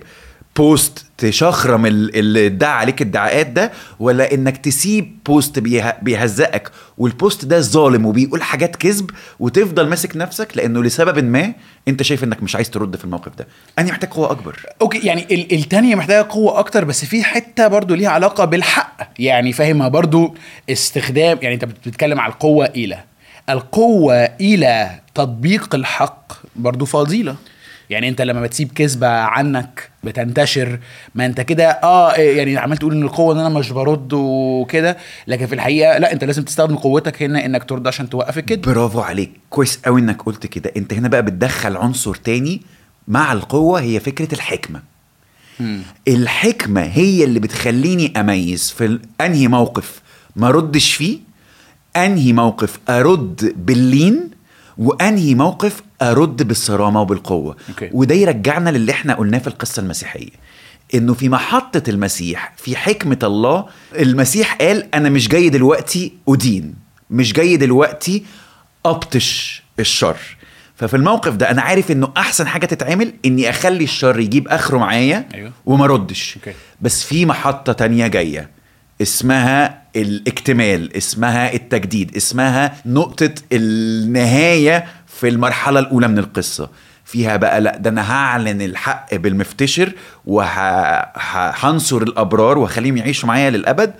post 0.55 1.05
تشخرم 1.17 1.85
ال- 1.85 2.15
اللي 2.15 2.45
ادعى 2.45 2.71
عليك 2.71 3.01
الادعاءات 3.01 3.47
ده 3.47 3.71
ولا 3.99 4.33
إنك 4.33 4.57
تسيب 4.57 5.17
post 5.25 5.59
بيه- 5.59 5.97
بيهزقك. 6.01 6.71
وال 6.97 7.13
post 7.13 7.45
ده 7.45 7.59
ظالم 7.61 8.05
وبيقول 8.05 8.41
حاجات 8.43 8.75
كذب 8.75 9.09
وتفضل 9.39 9.87
ماسك 9.87 10.17
نفسك 10.17 10.47
لأنه 10.57 10.83
لسبب 10.83 11.23
ما 11.23 11.53
أنت 11.87 12.03
شايف 12.03 12.23
إنك 12.23 12.43
مش 12.43 12.55
عايز 12.55 12.69
ترد 12.69 12.95
في 12.95 13.05
الموقف 13.05 13.35
ده. 13.37 13.47
أنهي 13.79 13.91
محتاج 13.91 14.09
قوة 14.09 14.31
أكبر. 14.31 14.59
okay 14.81 14.97
يعني 15.07 15.25
ال- 15.31 15.53
التانية 15.53 15.95
محتاجة 15.95 16.27
قوة 16.29 16.59
أكتر 16.59 16.83
بس 16.85 17.05
في 17.05 17.23
حتة 17.23 17.67
برضو 17.67 17.93
ليها 17.95 18.09
علاقة 18.09 18.45
بالحق. 18.45 18.97
يعني 19.19 19.53
فاهمها 19.53 19.87
برضو 19.87 20.35
استخدام 20.69 21.37
يعني 21.41 21.55
أنت 21.55 21.65
بتتكلم 21.65 22.19
على 22.19 22.33
القوة 22.33 22.65
إلى. 22.65 23.03
القوة 23.49 24.15
إلى 24.25 24.99
تطبيق 25.15 25.75
الحق 25.75 26.33
برضو 26.55 26.85
فضيلة 26.85 27.35
يعني 27.89 28.09
انت 28.09 28.21
لما 28.21 28.41
بتسيب 28.41 28.71
كذبة 28.71 29.07
عنك 29.07 29.89
بتنتشر 30.03 30.79
ما 31.15 31.25
انت 31.25 31.41
كده 31.41 31.65
آه 31.69 32.13
يعني 32.13 32.57
عمال 32.57 32.77
تقول 32.77 32.93
إن 32.93 33.03
القوة 33.03 33.33
إن 33.33 33.39
أنا 33.39 33.49
مش 33.49 33.71
برد 33.71 34.13
وكده 34.13 34.97
لكن 35.27 35.45
في 35.45 35.55
الحقيقة 35.55 35.97
لا 35.97 36.11
انت 36.13 36.23
لازم 36.23 36.43
تستخدم 36.43 36.75
قوتك 36.75 37.23
هنا 37.23 37.45
إنك 37.45 37.63
ترد 37.63 37.87
عشان 37.87 38.09
توقف 38.09 38.37
الكذب 38.37 38.61
برافو 38.61 38.99
عليك. 38.99 39.31
كويس 39.49 39.79
قوي 39.85 40.01
إنك 40.01 40.21
قلت 40.21 40.47
كده. 40.47 40.71
انت 40.77 40.93
هنا 40.93 41.07
بقى 41.07 41.23
بتدخل 41.23 41.77
عنصر 41.77 42.15
تاني 42.15 42.61
مع 43.07 43.33
القوة 43.33 43.81
هي 43.81 43.99
فكرة 43.99 44.33
الحكمة. 44.33 44.81
الحكمة 46.07 46.81
هي 46.81 47.23
اللي 47.23 47.39
بتخليني 47.39 48.19
أميز 48.19 48.71
في 48.71 48.99
أنهي 49.21 49.47
موقف 49.47 50.01
ما 50.35 50.51
ردش 50.51 50.93
فيه 50.93 51.17
أنهي 51.95 52.33
موقف 52.33 52.79
أرد 52.89 53.53
باللين 53.57 54.29
وأنهي 54.77 55.35
موقف 55.35 55.81
أرد 56.01 56.43
بالصرامة 56.43 57.01
وبالقوة 57.01 57.55
okay. 57.69 57.89
وده 57.93 58.15
يرجعنا 58.15 58.69
للي 58.69 58.91
إحنا 58.91 59.13
قلناه 59.13 59.39
في 59.39 59.47
القصة 59.47 59.79
المسيحية 59.79 60.29
إنه 60.95 61.13
في 61.13 61.29
محطة 61.29 61.83
المسيح 61.89 62.53
في 62.57 62.75
حكمة 62.75 63.19
الله 63.23 63.65
المسيح 63.95 64.53
قال 64.53 64.95
أنا 64.95 65.09
مش 65.09 65.27
جاي 65.27 65.49
دلوقتي 65.49 66.13
أدين 66.29 66.75
مش 67.09 67.33
جاي 67.33 67.57
دلوقتي 67.57 68.23
أبطش 68.85 69.63
الشر 69.79 70.17
ففي 70.75 70.95
الموقف 70.95 71.35
ده 71.35 71.51
أنا 71.51 71.61
عارف 71.61 71.91
إنه 71.91 72.13
أحسن 72.17 72.47
حاجة 72.47 72.65
تتعمل 72.65 73.13
إني 73.25 73.49
أخلي 73.49 73.83
الشر 73.83 74.19
يجيب 74.19 74.47
آخره 74.47 74.77
معايا 74.77 75.27
أيوه. 75.33 75.51
وما 75.65 75.85
ردش 75.85 76.35
okay. 76.37 76.53
بس 76.81 77.03
في 77.03 77.25
محطة 77.25 77.73
تانية 77.73 78.07
جاية 78.07 78.49
اسمها 79.01 79.82
الاكتمال 79.95 80.97
اسمها 80.97 81.53
التجديد 81.53 82.15
اسمها 82.15 82.75
نقطة 82.85 83.33
النهاية 83.51 84.85
في 85.07 85.27
المرحلة 85.29 85.79
الأولى 85.79 86.07
من 86.07 86.17
القصة. 86.19 86.69
فيها 87.05 87.37
بقى 87.37 87.61
لا 87.61 87.77
ده 87.77 87.89
أنا 87.89 88.11
هعلن 88.11 88.61
الحق 88.61 89.15
بالمفتشر 89.15 89.93
وهنصر 90.25 92.01
الأبرار 92.01 92.57
واخليهم 92.57 92.97
يعيشوا 92.97 93.27
معايا 93.27 93.49
للأبد. 93.49 93.93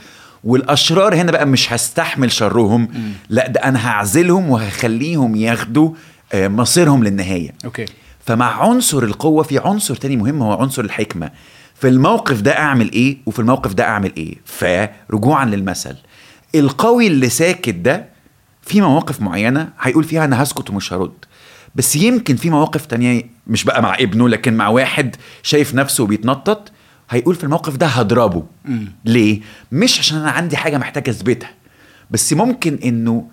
والأشرار 0.43 1.15
هنا 1.15 1.31
بقى 1.31 1.45
مش 1.45 1.73
هستحمل 1.73 2.31
شرهم 2.31 2.87
لا 3.29 3.47
ده 3.47 3.59
أنا 3.59 3.87
هعزلهم 3.89 4.49
وهخليهم 4.49 5.35
ياخدوا 5.35 5.91
آه، 6.33 6.47
مصيرهم 6.47 7.03
للنهاية. 7.03 7.53
أوكي. 7.65 7.85
فمع 8.25 8.63
عنصر 8.63 9.03
القوة 9.03 9.43
في 9.43 9.57
عنصر 9.59 9.95
تاني 9.95 10.17
مهم 10.17 10.41
هو 10.41 10.61
عنصر 10.61 10.81
الحكمة. 10.81 11.29
في 11.83 11.89
الموقف 11.89 12.41
ده 12.41 12.57
أعمل 12.57 12.91
إيه 12.91 13.17
وفي 13.25 13.39
الموقف 13.39 13.73
ده 13.73 13.83
أعمل 13.83 14.11
إيه؟ 14.17 14.35
فرجوعا 14.45 15.45
للمثل. 15.45 15.95
القوي 16.55 17.07
اللي 17.07 17.29
ساكت 17.29 17.75
ده 17.75 18.05
في 18.61 18.81
مواقف 18.81 19.21
معينة 19.21 19.69
هيقول 19.81 20.03
فيها 20.03 20.25
أنا 20.25 20.43
هسكت 20.43 20.69
ومش 20.69 20.93
هرد. 20.93 21.11
بس 21.75 21.95
يمكن 21.95 22.35
في 22.35 22.49
مواقف 22.49 22.85
تانية 22.85 23.23
مش 23.47 23.63
بقى 23.63 23.81
مع 23.81 23.95
ابنه 23.99 24.29
لكن 24.29 24.53
مع 24.57 24.67
واحد 24.67 25.15
شايف 25.43 25.75
نفسه 25.75 26.05
بيتنطط 26.07 26.71
هيقول 27.09 27.35
في 27.35 27.43
الموقف 27.43 27.75
ده 27.77 27.87
هضربه. 27.87 28.43
ليه؟ 29.05 29.41
مش 29.71 29.99
عشان 29.99 30.17
أنا 30.17 30.31
عندي 30.31 30.57
حاجة 30.57 30.77
محتاج 30.77 31.09
أثبتها 31.09 31.49
بس 32.11 32.33
ممكن 32.33 32.79
إنه 32.83 33.27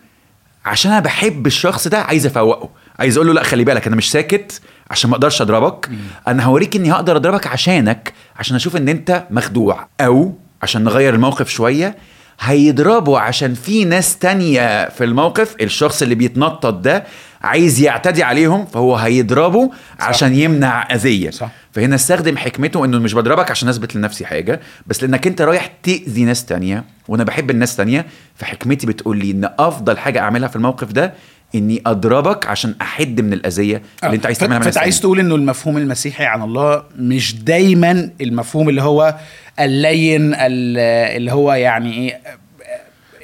عشان 0.64 0.90
أنا 0.92 1.00
بحب 1.00 1.46
الشخص 1.46 1.88
ده 1.88 1.98
عايز 1.98 2.26
أفوقه. 2.26 2.68
عايز 3.00 3.16
أقول 3.16 3.26
له 3.26 3.34
لا 3.34 3.42
خلي 3.42 3.64
بالك 3.64 3.86
أنا 3.86 3.96
مش 3.96 4.10
ساكت 4.10 4.60
عشان 4.90 5.10
ما 5.10 5.16
أقدرش 5.16 5.42
اضربك. 5.42 5.90
أنا 6.28 6.42
هوريك 6.44 6.76
اني 6.76 6.92
هقدر 6.92 7.16
اضربك 7.16 7.46
عشانك 7.46 8.12
عشان 8.36 8.56
أشوف 8.56 8.76
ان 8.76 8.88
انت 8.88 9.26
مخدوع 9.30 9.88
أو 10.00 10.34
عشان 10.62 10.84
نغير 10.84 11.14
الموقف 11.14 11.48
شوية. 11.48 11.96
هيضربوا 12.40 13.18
عشان 13.18 13.54
في 13.54 13.84
ناس 13.84 14.18
تانية 14.18 14.88
في 14.88 15.04
الموقف 15.04 15.54
الشخص 15.60 16.02
اللي 16.02 16.14
بيتنطط 16.14 16.74
ده 16.74 17.04
عايز 17.42 17.80
يعتدي 17.80 18.22
عليهم 18.22 18.66
فهو 18.66 18.96
هيضربه 18.96 19.70
عشان 20.00 20.34
يمنع 20.34 20.94
أذية. 20.94 21.30
صح. 21.30 21.50
فهنا 21.72 21.94
استخدم 21.94 22.36
حكمته 22.36 22.84
انه 22.84 22.98
مش 22.98 23.14
بضربك 23.14 23.50
عشان 23.50 23.68
اثبت 23.68 23.96
لنفسي 23.96 24.26
حاجة 24.26 24.60
بس 24.86 25.02
لانك 25.02 25.26
انت 25.26 25.42
رايح 25.42 25.66
تأذي 25.82 26.24
ناس 26.24 26.44
تانية 26.44 26.84
وأنا 27.08 27.24
بحب 27.24 27.50
الناس 27.50 27.76
تانية 27.76 28.06
فحكمتي 28.36 28.86
بتقول 28.86 29.16
لي 29.18 29.30
إن 29.30 29.50
أفضل 29.58 29.98
حاجة 29.98 30.20
أعملها 30.20 30.48
في 30.48 30.56
الموقف 30.56 30.92
ده 30.92 31.14
إني 31.54 31.82
أضربك 31.86 32.46
عشان 32.46 32.74
أحد 32.82 33.20
من 33.20 33.32
الأذية 33.32 33.82
اللي 34.04 34.16
أنت 34.16 34.26
عايز 34.26 34.38
تعملها 34.38 34.58
مع 34.58 34.64
فانت 34.64 34.78
عايز. 34.78 35.00
تقول 35.00 35.20
إنه 35.20 35.34
المفهوم 35.34 35.76
المسيحي 35.76 36.24
عن 36.24 36.42
الله 36.42 36.82
مش 36.98 37.34
دايما 37.34 38.10
المفهوم 38.20 38.68
اللي 38.68 38.82
هو 38.82 39.14
اللين 39.60 40.34
ال- 40.34 40.78
اللي 41.16 41.32
هو 41.32 41.52
يعني 41.52 41.92
إيه 41.94 42.20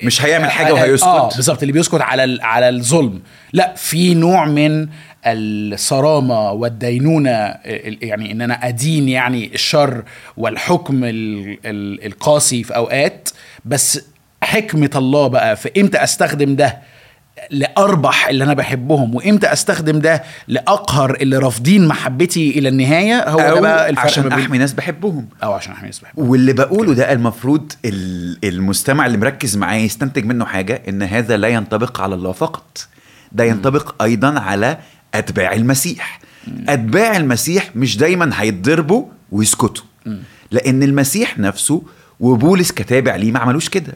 مش 0.03 0.23
هيعمل 0.25 0.51
حاجة 0.51 0.69
آه 0.69 0.73
وهيسكت. 0.73 1.37
بالظبط 1.37 1.61
اللي 1.63 1.73
بيسكت 1.73 2.01
على 2.01 2.39
على 2.43 2.69
الظلم. 2.69 3.21
لا 3.53 3.75
في 3.77 4.15
نوع 4.15 4.45
من 4.45 4.89
الصرامة 5.27 6.53
والدينونة 6.53 7.31
ال- 7.31 7.99
يعني 8.03 8.33
إن 8.33 8.41
أنا 8.43 8.69
أدين 8.69 9.09
يعني 9.09 9.51
الشر 9.55 10.03
والحكم 10.37 11.05
ال- 11.05 11.59
ال- 11.65 12.07
القاسي 12.07 12.63
في 12.65 12.77
أوقات 12.77 13.29
بس 13.65 14.01
حكمة 14.43 14.91
الله 14.97 15.27
بقى 15.27 15.57
في 15.57 15.81
إمتى 15.81 16.05
أستخدم 16.05 16.57
ده؟ 16.57 16.79
لأربح 17.51 18.29
اللي 18.29 18.45
أنا 18.45 18.55
بحبهم. 18.55 19.15
وإمتى 19.15 19.53
أستخدم 19.53 19.99
ده 19.99 20.23
لأقهر 20.49 21.15
اللي 21.15 21.39
رافضين 21.39 21.89
محبتي 21.89 22.51
إلى 22.59 22.69
النهاية؟ 22.69 23.29
هو 23.29 23.37
ده 23.39 23.61
بقى 23.61 23.91
الفرق 23.91 24.05
عشان 24.07 24.33
أحمي 24.33 24.59
ناس 24.59 24.73
بحبهم. 24.73 25.29
أو 25.43 25.53
عشان 25.53 25.73
أحمي 25.73 25.87
ناس 25.87 25.99
بحبهم. 26.01 26.29
واللي 26.29 26.53
بقوله 26.53 26.95
ده 26.95 27.13
المفروض 27.13 27.73
ال- 27.85 28.39
المستمع 28.45 29.07
اللي 29.07 29.19
مركز 29.19 29.57
معايا 29.57 29.81
يستنتج 29.85 30.25
منه 30.25 30.45
حاجة 30.45 30.83
إن 30.89 31.03
هذا 31.03 31.37
لا 31.37 31.49
ينطبق 31.49 32.01
على 32.01 32.15
الله 32.15 32.33
فقط. 32.33 32.89
ده 33.33 33.45
ينطبق 33.45 34.03
أيضا 34.03 34.39
على 34.41 34.79
أتباع 35.15 35.53
المسيح. 35.53 36.21
أتباع 36.69 37.17
المسيح 37.17 37.71
مش 37.77 37.97
دايما 37.97 38.31
هيتضربوا 38.35 39.05
ويسكتوا. 39.33 39.85
لأن 40.51 40.83
المسيح 40.83 41.39
نفسه 41.39 41.83
وبولس 42.21 42.73
كتابع 42.73 43.17
ليه 43.17 43.33
ما 43.33 43.39
عملوش 43.39 43.69
كده. 43.69 43.95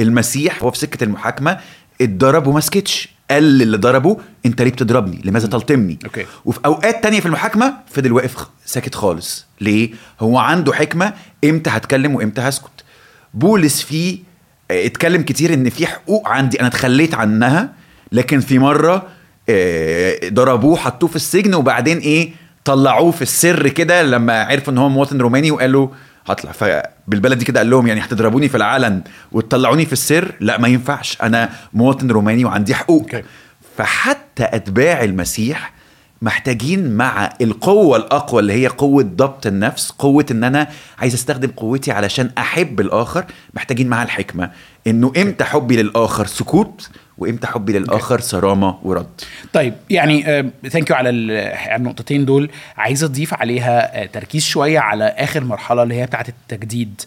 المسيح 0.00 0.62
هو 0.62 0.70
في 0.70 0.78
سكة 0.78 1.04
المحاكمة 1.04 1.58
اتضرب 2.00 2.46
وما 2.46 2.60
سكتش. 2.60 3.08
قال 3.30 3.62
اللي 3.62 3.76
ضربه 3.76 4.16
انت 4.46 4.62
ليه 4.62 4.70
بتضربني؟ 4.70 5.20
لماذا 5.24 5.48
تلطمني؟ 5.48 5.98
أوكي. 6.04 6.26
وفي 6.44 6.60
أوقات 6.64 7.02
تانية 7.02 7.20
في 7.20 7.26
المحاكمة 7.26 7.74
فضل 7.86 8.12
واقف 8.12 8.36
ساكت 8.64 8.94
خالص. 8.94 9.46
ليه؟ 9.60 9.90
هو 10.20 10.38
عنده 10.38 10.72
حكمة 10.72 11.12
إمتى 11.44 11.70
هتكلم 11.70 12.14
وإمتى 12.14 12.40
هسكت. 12.40 12.70
بولس 13.34 13.82
فيه 13.82 14.18
آه، 14.70 14.86
اتكلم 14.86 15.22
كتير 15.22 15.54
إن 15.54 15.70
في 15.70 15.86
حقوق 15.86 16.28
عندي 16.28 16.60
أنا 16.60 16.68
اتخليت 16.68 17.14
عنها 17.14 17.72
لكن 18.12 18.40
في 18.40 18.58
مرة 18.58 19.06
آه، 19.48 20.28
ضربوه 20.28 20.76
حطوه 20.76 21.08
في 21.08 21.16
السجن 21.16 21.54
وبعدين 21.54 21.98
إيه 21.98 22.32
طلعوه 22.64 23.10
في 23.10 23.22
السر 23.22 23.68
كده 23.68 24.02
لما 24.02 24.42
عرفوا 24.44 24.72
إن 24.72 24.78
هو 24.78 24.88
مواطن 24.88 25.18
روماني 25.18 25.50
وقالوا 25.50 25.88
هطلع. 26.32 26.52
فبالبلدي 26.52 27.44
كده 27.44 27.60
قال 27.60 27.70
لهم 27.70 27.86
يعني 27.86 28.00
هتضربوني 28.00 28.48
في 28.48 28.56
العلن 28.56 29.02
وتطلعوني 29.32 29.86
في 29.86 29.92
السر؟ 29.92 30.34
لا 30.40 30.58
ما 30.58 30.68
ينفعش. 30.68 31.18
أنا 31.22 31.50
مواطن 31.72 32.10
روماني 32.10 32.44
وعندي 32.44 32.74
حقوق. 32.74 33.02
أوكي. 33.02 33.22
فحتى 33.76 34.44
أتباع 34.44 35.04
المسيح 35.04 35.72
محتاجين 36.22 36.96
مع 36.96 37.32
القوة 37.40 37.96
الأقوى 37.96 38.40
اللي 38.40 38.52
هي 38.52 38.66
قوة 38.66 39.02
ضبط 39.02 39.46
النفس 39.46 39.90
قوة 39.90 40.26
إن 40.30 40.44
أنا 40.44 40.68
عايز 40.98 41.14
أستخدم 41.14 41.50
قوتي 41.50 41.92
علشان 41.92 42.30
أحب 42.38 42.80
الآخر 42.80 43.24
محتاجين 43.54 43.88
معاها 43.88 44.04
الحكمة. 44.04 44.50
إنه 44.86 45.12
إمتى 45.16 45.44
حبي 45.44 45.76
للآخر 45.82 46.26
سكوت 46.26 46.90
وإمتى 47.18 47.46
حبي 47.46 47.72
للآخر 47.78 48.20
صرامة 48.20 48.78
ورد. 48.82 49.06
طيب 49.52 49.74
يعني 49.90 50.22
thank 50.70 50.90
you 50.90 50.96
على 50.96 51.10
ال- 51.10 51.58
على 51.68 51.76
النقطتين 51.76 52.24
دول. 52.24 52.50
عايز 52.76 53.04
أضيف 53.04 53.34
عليها 53.34 54.02
آه، 54.02 54.06
تركيز 54.06 54.44
شوية 54.44 54.78
على 54.78 55.04
آخر 55.04 55.44
مرحلة 55.44 55.82
اللي 55.82 55.94
هي 55.94 56.06
بتاعة 56.06 56.26
التجديد. 56.28 57.00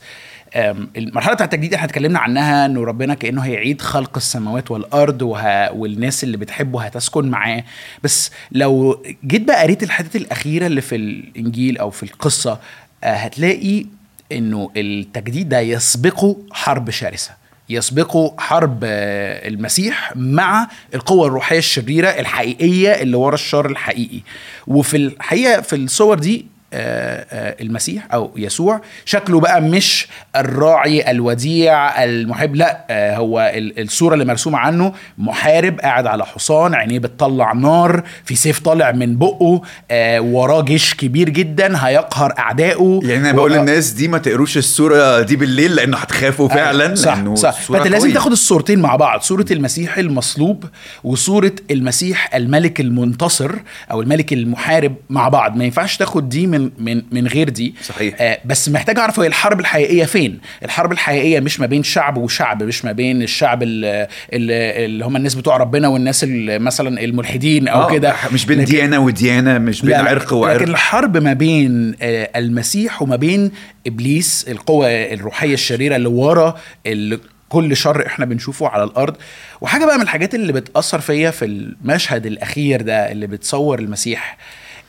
المرحلة 0.97 1.33
بتاعة 1.33 1.45
التجديد 1.45 1.73
إحنا 1.73 1.85
اتكلمنا 1.87 2.19
عنها 2.19 2.65
إنه 2.65 2.83
ربنا 2.83 3.13
كأنه 3.13 3.41
هيعيد 3.41 3.81
خلق 3.81 4.11
السماوات 4.17 4.71
والأرض 4.71 5.21
وه... 5.21 5.71
والناس 5.71 6.23
اللي 6.23 6.37
بتحبه 6.37 6.81
هتسكن 6.83 7.29
معاه. 7.29 7.63
بس 8.03 8.31
لو 8.51 9.03
جيت 9.25 9.41
بقى 9.47 9.63
قريت 9.63 9.83
الحتت 9.83 10.15
الأخيرة 10.15 10.65
اللي 10.67 10.81
في 10.81 10.95
الإنجيل 10.95 11.77
أو 11.77 11.89
في 11.89 12.03
القصة 12.03 12.59
آه، 13.03 13.13
هتلاقي 13.13 13.85
إنه 14.31 14.69
التجديد 14.77 15.49
ده 15.49 15.59
يسبقه 15.59 16.37
حرب 16.51 16.89
شرسة. 16.89 17.31
يسبقه 17.69 18.35
حرب 18.37 18.79
آه، 18.83 19.47
المسيح 19.47 20.11
مع 20.15 20.67
القوة 20.95 21.27
الروحية 21.27 21.57
الشريرة 21.57 22.07
الحقيقية 22.07 22.89
اللي 22.91 23.17
ورا 23.17 23.33
الشر 23.33 23.65
الحقيقي. 23.69 24.19
وفي 24.67 24.97
الحقيقة 24.97 25.61
في 25.61 25.75
الصور 25.75 26.19
دي 26.19 26.52
المسيح 26.73 28.07
أو 28.13 28.31
يسوع. 28.35 28.81
شكله 29.05 29.39
بقى 29.39 29.61
مش 29.61 30.07
الراعي 30.35 31.11
الوديع 31.11 32.03
المحب 32.03 32.55
لا 32.55 32.85
آه، 32.89 33.15
هو 33.17 33.51
ال- 33.55 33.81
الصورة 33.81 34.13
اللي 34.13 34.25
مرسومة 34.25 34.57
عنه 34.57 34.93
محارب 35.17 35.79
قاعد 35.79 36.07
على 36.07 36.25
حصان 36.25 36.73
عينيه 36.73 36.99
بتطلع 36.99 37.53
نار 37.53 38.03
في 38.25 38.35
سيف 38.35 38.59
طالع 38.59 38.91
من 38.91 39.17
بقه 39.17 39.61
آه، 39.91 40.21
وراه 40.21 40.61
جيش 40.61 40.93
كبير 40.93 41.29
جدا 41.29 41.85
هيقهر 41.87 42.33
أعدائه. 42.39 42.99
يعني 43.03 43.19
أنا 43.29 43.31
بقول 43.31 43.51
للناس 43.53 43.89
دي 43.91 44.07
ما 44.07 44.17
تقروش 44.17 44.57
الصورة 44.57 45.21
دي 45.21 45.35
بالليل 45.35 45.75
لأنه 45.75 45.97
هتخافوا 45.97 46.47
فعلا 46.47 46.95
صح 46.95 47.15
لأنه 47.17 47.35
صح. 47.35 47.51
فأنت 47.61 47.87
لازم. 47.87 48.13
تاخد 48.13 48.31
الصورتين 48.31 48.79
مع 48.79 48.95
بعض 48.95 49.21
صورة 49.21 49.45
المسيح 49.51 49.97
المصلوب 49.97 50.65
وصورة 51.03 51.51
المسيح 51.71 52.35
الملك 52.35 52.79
المنتصر 52.79 53.51
أو 53.91 54.01
الملك 54.01 54.33
المحارب 54.33 54.95
مع 55.09 55.29
بعض. 55.29 55.55
ما 55.55 55.63
ينفعش 55.63 55.97
تاخد 55.97 56.29
دي 56.29 56.47
من 56.47 56.62
من 56.77 57.01
من 57.11 57.27
غير 57.27 57.49
دي. 57.49 57.75
صحيح. 57.83 58.15
آه 58.19 58.39
بس 58.45 58.69
محتاج 58.69 58.99
أعرف 58.99 59.19
هي 59.19 59.27
الحرب 59.27 59.59
الحقيقية 59.59 60.05
فين؟ 60.05 60.39
الحرب 60.63 60.91
الحقيقية 60.91 61.39
مش 61.39 61.59
ما 61.59 61.65
بين 61.65 61.83
شعب 61.83 62.17
وشعب 62.17 62.63
مش 62.63 62.85
ما 62.85 62.91
بين 62.91 63.21
الشعب 63.21 63.63
اللي, 63.63 64.07
اللي 64.33 65.05
هم 65.05 65.15
الناس 65.15 65.35
بتوع 65.35 65.57
ربنا 65.57 65.87
والناس 65.87 66.25
مثلا 66.29 67.03
الملحدين 67.03 67.67
أو 67.67 67.81
آه، 67.81 67.91
كده. 67.93 68.15
مش 68.33 68.45
بين 68.45 68.63
ديانة 68.65 68.99
وديانة 68.99 69.57
مش 69.57 69.81
بين 69.81 69.93
عرق 69.93 70.33
وعرق. 70.33 70.61
لكن 70.61 70.71
الحرب 70.71 71.17
ما 71.17 71.33
بين 71.33 71.95
آه، 72.01 72.29
المسيح 72.35 73.01
وما 73.01 73.15
بين 73.15 73.51
إبليس 73.87 74.45
القوة 74.49 74.87
الروحية 74.87 75.53
الشريرة 75.53 75.95
اللي 75.95 76.09
ورا 76.09 76.57
اللي 76.85 77.19
كل 77.49 77.77
شر 77.77 78.05
إحنا 78.05 78.25
بنشوفه 78.25 78.67
على 78.67 78.83
الأرض. 78.83 79.15
وحاجة 79.61 79.85
بقى 79.85 79.95
من 79.97 80.03
الحاجات 80.03 80.35
اللي 80.35 80.53
بتأثر 80.53 80.99
فيا 80.99 81.31
في 81.31 81.45
المشهد 81.45 82.25
الأخير 82.25 82.81
ده 82.81 83.11
اللي 83.11 83.27
بتصور 83.27 83.79
المسيح 83.79 84.37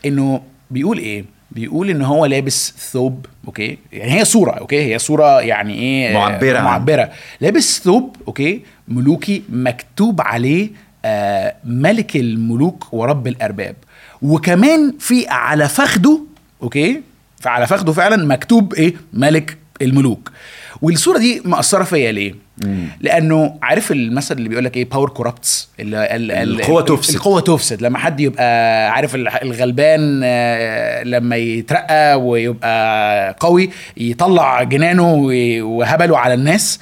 إنه 0.07 0.43
بيقول 0.71 0.99
إيه؟ 0.99 1.25
بيقول 1.55 1.91
إن 1.91 2.03
هو 2.03 2.27
لابس 2.27 2.75
ثوب 2.93 3.27
okay؟ 3.47 3.79
يعني 3.93 4.13
هي 4.21 4.25
صورة 4.25 4.51
okay؟ 4.51 4.95
هي 4.95 4.99
صورة 4.99 5.41
يعني 5.41 5.75
إيه؟ 5.75 6.15
معبرة 6.15 6.59
عن- 6.59 6.65
معبرة. 6.65 7.11
لابس 7.41 7.81
ثوب 7.85 8.17
okay؟ 8.29 8.63
ملوكي 8.89 9.43
مكتوب 9.49 10.21
عليه 10.21 10.71
آه 11.05 11.55
ملك 11.65 12.17
الملوك 12.17 12.89
ورب 12.93 13.27
الأرباب. 13.27 13.77
وكمان 14.23 14.95
في 14.99 15.29
على 15.29 15.69
فخده 15.69 16.21
أوكي؟ 16.63 17.01
فعلى 17.41 17.67
فخده 17.67 17.93
فعلا 17.93 18.27
مكتوب 18.27 18.75
إيه؟ 18.75 18.95
ملك 19.13 19.57
الملوك. 19.83 20.31
والصورة 20.83 21.19
دي 21.19 21.43
مأثرة 21.45 21.85
فيا 21.85 22.13
ليه؟ 22.13 22.35
لأنه 23.01 23.59
عارف 23.63 23.93
المثل 23.93 24.37
اللي 24.37 24.49
بيقول 24.49 24.65
لك 24.65 24.77
إيه؟ 24.77 24.89
power 24.89 25.09
corrupts 25.09 25.69
القوة 25.81 26.83
تفسد. 26.83 27.15
القوة 27.15 27.41
تفسد. 27.41 27.83
لما 27.83 27.99
حد 27.99 28.21
يبقى 28.21 28.91
عارف 28.91 29.15
الغلبان 29.15 30.21
آه، 30.25 31.03
لما 31.03 31.37
يترقى 31.37 32.21
ويبقى 32.21 33.37
قوي 33.41 33.71
يطلع 33.97 34.63
جنانه 34.63 35.13
وهبله 35.63 36.19
على 36.19 36.35
الناس. 36.35 36.81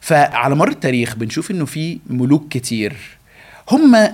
فعلى 0.00 0.54
مر 0.54 0.68
التاريخ 0.68 1.16
بنشوف 1.16 1.50
إنه 1.50 1.64
في 1.64 1.98
ملوك 2.06 2.48
كتير. 2.48 2.96
هم 3.70 4.08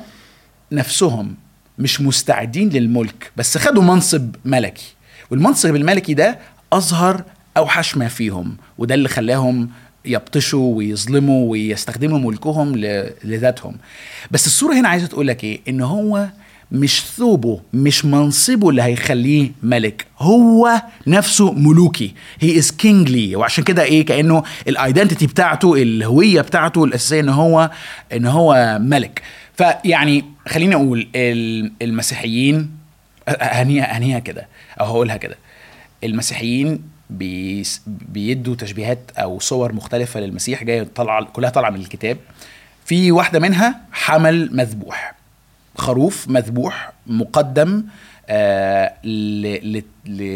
نفسهم 0.72 1.34
مش 1.78 2.00
مستعدين 2.00 2.68
للملك 2.68 3.30
بس 3.36 3.58
خدوا 3.58 3.82
منصب 3.82 4.34
ملكي. 4.44 4.94
والمنصب 5.30 5.76
الملكي 5.76 6.14
ده 6.14 6.38
أظهر 6.72 7.24
أوحش 7.56 7.96
ما 7.96 8.08
فيهم 8.08 8.56
وده 8.78 8.94
اللي 8.94 9.08
خلاهم 9.08 9.68
يبطشوا 10.04 10.76
ويظلموا 10.76 11.50
ويستخدموا 11.50 12.18
ملكهم 12.18 12.76
لذاتهم. 13.24 13.76
بس 14.30 14.46
الصورة 14.46 14.74
هنا 14.74 14.88
عايزة 14.88 15.06
تقول 15.06 15.26
لك 15.26 15.44
إيه؟ 15.44 15.60
إن 15.68 15.80
هو 15.80 16.26
مش 16.72 17.02
ثوبه 17.16 17.60
مش 17.72 18.04
منصبه 18.04 18.70
اللي 18.70 18.82
هيخليه 18.82 19.50
ملك 19.62 20.06
هو 20.18 20.82
نفسه 21.06 21.52
ملوكي. 21.52 22.14
He 22.40 22.58
is 22.58 22.70
kingly 22.70 23.36
وعشان 23.36 23.64
كده 23.64 23.82
إيه؟ 23.82 24.06
كأنه 24.06 24.42
ال 24.68 24.75
identity 24.75 25.26
بتاعته 25.26 25.74
الهوية 25.82 26.40
بتاعته 26.40 26.84
الأساسية 26.84 27.20
إن 27.20 27.28
هو 27.28 27.70
إن 28.12 28.26
هو 28.26 28.78
ملك. 28.80 29.22
فيعني 29.56 30.24
خليني 30.48 30.74
أقول 30.74 31.08
ال- 31.14 31.72
المسيحيين 31.82 32.70
هنيها 33.28 33.98
هنيها 33.98 34.18
كده 34.18 34.48
أو 34.80 34.84
هقولها 34.86 35.16
كده. 35.16 35.36
المسيحيين 36.04 36.93
بيدوا 37.86 38.54
تشبيهات 38.54 38.98
أو 39.18 39.40
صور 39.40 39.72
مختلفة 39.72 40.20
للمسيح 40.20 40.64
جاية 40.64 40.88
طالعة 40.94 41.24
كلها 41.24 41.50
طالعة 41.50 41.70
من 41.70 41.80
الكتاب. 41.80 42.16
في 42.84 43.12
واحدة 43.12 43.38
منها 43.40 43.80
حمل 43.92 44.56
مذبوح 44.56 45.14
خروف 45.76 46.28
مذبوح 46.28 46.92
مقدم 47.06 47.84
آه 48.28 48.94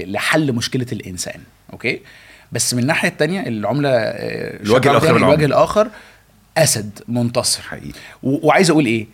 لحل 0.07 0.53
مشكلة 0.53 0.87
الإنسان. 0.93 1.41
أوكي؟ 1.73 2.01
بس 2.53 2.75
من 2.75 2.83
الناحية 2.83 3.09
الثانية 3.09 3.41
العملة 3.41 3.88
آه، 3.91 4.62
الوجه 4.62 4.88
من 4.91 4.97
العملة. 4.97 5.17
الوجه 5.17 5.45
الآخر 5.45 5.88
أسد 6.57 7.01
منتصر. 7.09 7.62
حقيقي. 7.62 7.99
وعايز 8.23 8.71
أقول 8.71 8.87
إيه؟ 8.87 9.07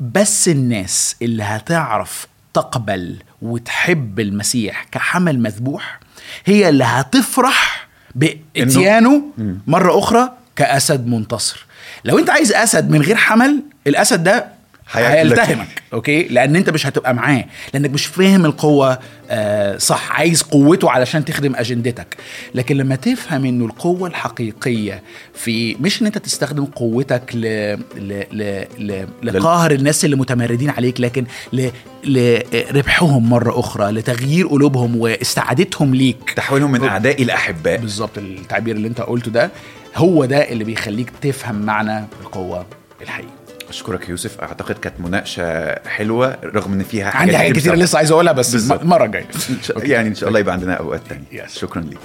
بس 0.00 0.48
الناس 0.48 1.16
اللي 1.22 1.42
هتعرف 1.42 2.26
تقبل 2.54 3.16
وتحب 3.42 4.20
المسيح 4.20 4.86
كحمل 4.92 5.40
مذبوح 5.40 6.00
هي 6.44 6.68
اللي 6.68 6.84
هتفرح 6.84 7.88
بإتيانه 8.14 9.22
مرة 9.66 9.98
أخرى 9.98 10.32
كأسد 10.56 11.06
منتصر 11.06 11.66
لو 12.04 12.18
أنت 12.18 12.30
عايز 12.30 12.52
أسد 12.52 12.90
من 12.90 13.02
غير 13.02 13.16
حمل 13.16 13.62
الأسد 13.86 14.24
ده. 14.24 14.55
هيلتهمك 14.90 15.82
أوكي؟ 15.92 16.22
لأن 16.22 16.56
أنت 16.56 16.70
مش 16.70 16.86
هتبقى 16.86 17.14
معاه 17.14 17.44
لأنك 17.74 17.90
مش 17.90 18.06
فاهم 18.06 18.44
القوة 18.44 18.98
آه 19.30 19.78
صح 19.78 20.12
عايز 20.12 20.42
قوته 20.42 20.90
علشان 20.90 21.24
تخدم 21.24 21.56
أجندتك. 21.56 22.16
لكن 22.54 22.76
لما 22.76 22.96
تفهم 22.96 23.44
إنه 23.44 23.64
القوة 23.64 24.08
الحقيقية 24.08 25.02
في 25.34 25.74
مش 25.80 26.02
إن 26.02 26.06
أنت 26.06 26.18
تستخدم 26.18 26.64
قوتك 26.64 27.30
ل... 27.34 27.40
ل... 27.96 28.24
ل... 28.32 28.64
ل... 28.78 29.06
لقهر 29.22 29.70
الناس 29.70 30.04
اللي 30.04 30.16
متمردين 30.16 30.70
عليك 30.70 31.00
لكن 31.00 31.24
ل... 31.52 31.68
لربحهم 32.04 33.30
مرة 33.30 33.60
أخرى 33.60 33.90
لتغيير 33.92 34.46
قلوبهم 34.46 34.96
واستعادتهم 34.96 35.94
ليك. 35.94 36.30
تحويلهم 36.36 36.72
من 36.72 36.84
اعدائي 36.84 37.24
لاحباء 37.24 37.76
بالظبط 37.80 38.18
التعبير 38.18 38.76
اللي 38.76 38.88
أنت 38.88 39.00
قلته 39.00 39.30
ده 39.30 39.50
هو 39.96 40.24
ده 40.24 40.38
اللي 40.38 40.64
بيخليك 40.64 41.10
تفهم 41.22 41.54
معنى 41.54 42.04
القوة 42.20 42.66
الحقيقية. 43.02 43.45
أشكرك 43.68 44.04
يا 44.04 44.10
يوسف 44.10 44.40
أعتقد 44.40 44.78
كانت 44.78 45.00
مناقشة 45.00 45.74
حلوة 45.88 46.36
رغم 46.44 46.72
إن 46.72 46.82
فيها 46.82 47.10
حاجات 47.10 47.20
عندي 47.22 47.38
حاجات 47.38 47.56
كتير. 47.56 47.74
لسه 47.74 47.96
عايز 47.96 48.10
أقولها 48.12 48.32
بس. 48.32 48.70
المره 48.72 49.04
الجايه 49.04 49.24
إن 49.50 49.62
شاء- 49.62 49.86
يعني 49.86 50.08
إن 50.08 50.14
شاء 50.14 50.28
الله 50.28 50.40
يبقى 50.40 50.54
عندنا 50.54 50.74
أوقات 50.74 51.00
Yes. 51.32 51.48
شكرا 51.58 51.82
ليك 51.82 51.98